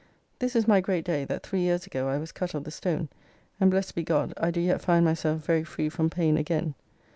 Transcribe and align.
This 0.39 0.55
is 0.55 0.67
my 0.67 0.81
great 0.81 1.05
day 1.05 1.25
that 1.25 1.45
three 1.45 1.59
years 1.59 1.85
ago 1.85 2.07
I 2.07 2.17
was 2.17 2.31
cut 2.31 2.55
of 2.55 2.63
the 2.63 2.71
stone, 2.71 3.07
and, 3.59 3.69
blessed 3.69 3.93
be 3.93 4.01
God, 4.01 4.33
I 4.35 4.49
do 4.49 4.59
yet 4.59 4.81
find 4.81 5.05
myself 5.05 5.43
very 5.45 5.63
free 5.63 5.89
from 5.89 6.09
pain 6.09 6.37
again. 6.37 6.73